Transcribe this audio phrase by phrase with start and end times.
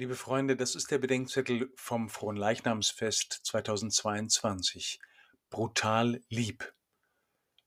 [0.00, 4.98] Liebe Freunde, das ist der Bedenkzettel vom Fronleichnamsfest 2022.
[5.50, 6.72] Brutal lieb.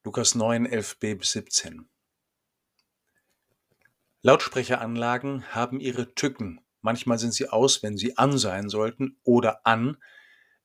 [0.03, 1.87] Lukas 9, 11b bis 17.
[4.23, 6.59] Lautsprecheranlagen haben ihre Tücken.
[6.81, 9.97] Manchmal sind sie aus, wenn sie an sein sollten, oder an,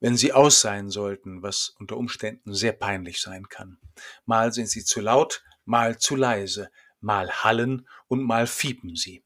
[0.01, 3.79] wenn sie aus sein sollten, was unter Umständen sehr peinlich sein kann.
[4.25, 9.23] Mal sind sie zu laut, mal zu leise, mal hallen und mal fiepen sie.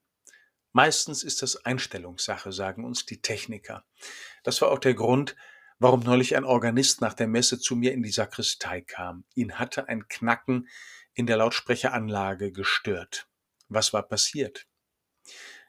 [0.73, 3.85] Meistens ist das Einstellungssache, sagen uns die Techniker.
[4.43, 5.37] Das war auch der Grund,
[5.79, 9.25] warum neulich ein Organist nach der Messe zu mir in die Sakristei kam.
[9.35, 10.69] Ihn hatte ein Knacken
[11.15, 13.29] in der Lautsprecheranlage gestört.
[13.69, 14.67] Was war passiert?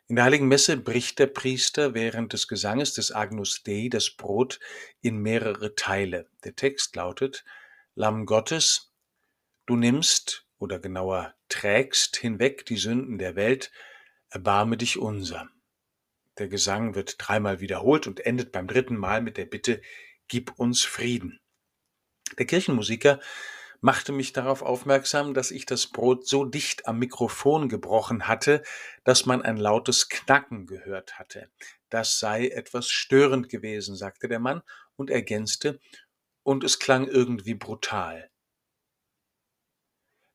[0.07, 4.59] In der Heiligen Messe bricht der Priester während des Gesanges des Agnus Dei das Brot
[5.01, 6.29] in mehrere Teile.
[6.43, 7.43] Der Text lautet,
[7.95, 8.93] Lamm Gottes,
[9.65, 13.71] du nimmst oder genauer trägst hinweg die Sünden der Welt,
[14.33, 15.47] Erbarme dich unser.
[16.39, 19.79] Der Gesang wird dreimal wiederholt und endet beim dritten Mal mit der Bitte,
[20.27, 21.39] Gib uns Frieden.
[22.39, 23.19] Der Kirchenmusiker
[23.79, 28.63] machte mich darauf aufmerksam, dass ich das Brot so dicht am Mikrofon gebrochen hatte,
[29.03, 31.51] dass man ein lautes Knacken gehört hatte.
[31.91, 34.63] Das sei etwas störend gewesen, sagte der Mann
[34.95, 35.79] und ergänzte,
[36.41, 38.31] und es klang irgendwie brutal.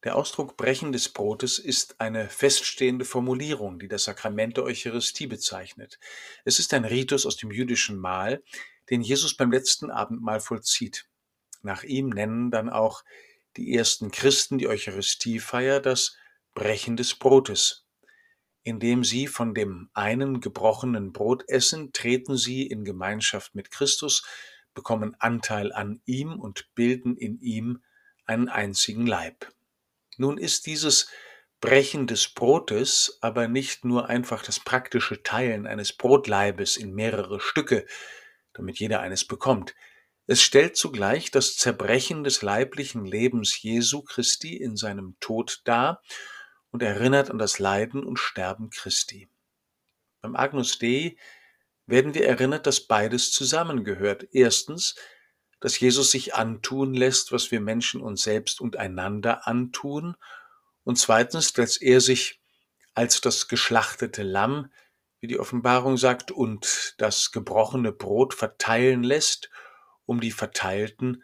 [0.04, 5.98] Der Ausdruck Brechen des Brotes ist eine feststehende Formulierung, die das Sakrament der Eucharistie bezeichnet.
[6.44, 8.44] Es ist ein Ritus aus dem jüdischen Mahl,
[8.90, 11.08] den Jesus beim letzten Abendmahl vollzieht.
[11.62, 13.02] Nach ihm nennen dann auch
[13.56, 16.16] die ersten Christen die Eucharistiefeier das
[16.54, 17.84] Brechen des Brotes.
[18.62, 24.24] Indem sie von dem einen gebrochenen Brot essen, treten sie in Gemeinschaft mit Christus,
[24.74, 27.82] bekommen Anteil an ihm und bilden in ihm
[28.26, 29.52] einen einzigen Leib.
[30.18, 31.08] Nun ist dieses
[31.60, 37.86] Brechen des Brotes aber nicht nur einfach das praktische Teilen eines Brotleibes in mehrere Stücke,
[38.52, 39.74] damit jeder eines bekommt.
[40.26, 46.02] Es stellt zugleich das Zerbrechen des leiblichen Lebens Jesu Christi in seinem Tod dar
[46.70, 49.30] und erinnert an das Leiden und Sterben Christi.
[50.20, 51.16] Beim Agnus Dei
[51.86, 54.26] werden wir erinnert, dass beides zusammengehört.
[54.32, 54.96] Erstens
[55.60, 60.16] dass Jesus sich antun lässt, was wir Menschen uns selbst und einander antun.
[60.84, 62.40] Und zweitens, dass er sich
[62.94, 64.72] als das geschlachtete Lamm,
[65.20, 69.50] wie die Offenbarung sagt, und das gebrochene Brot verteilen lässt,
[70.06, 71.22] um die Verteilten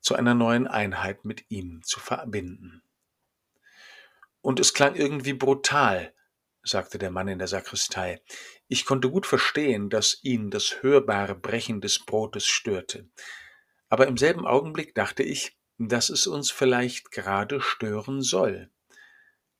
[0.00, 2.82] zu einer neuen Einheit mit ihm zu verbinden.
[4.40, 6.12] Und es klang irgendwie brutal,
[6.62, 8.20] sagte der Mann in der Sakristei.
[8.68, 13.08] Ich konnte gut verstehen, dass ihn das hörbare Brechen des Brotes störte.
[13.94, 18.68] Aber im selben Augenblick dachte ich, dass es uns vielleicht gerade stören soll.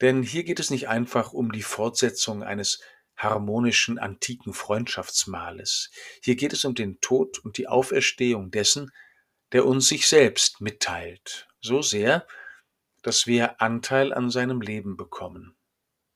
[0.00, 2.80] Denn hier geht es nicht einfach um die Fortsetzung eines
[3.16, 5.92] harmonischen antiken Freundschaftsmahles.
[6.20, 8.90] Hier geht es um den Tod und die Auferstehung dessen,
[9.52, 12.26] der uns sich selbst mitteilt, so sehr,
[13.04, 15.54] dass wir Anteil an seinem Leben bekommen.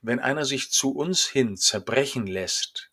[0.00, 2.90] Wenn einer sich zu uns hin zerbrechen lässt,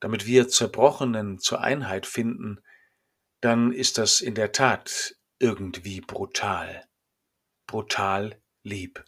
[0.00, 2.62] damit wir Zerbrochenen zur Einheit finden,
[3.42, 6.86] dann ist das in der Tat irgendwie brutal.
[7.66, 9.04] Brutal lieb.